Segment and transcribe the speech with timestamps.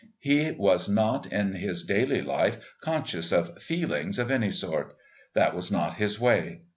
[0.17, 4.95] He was not, in his daily life, conscious of "feelings" of any sort
[5.35, 6.61] that was not his way.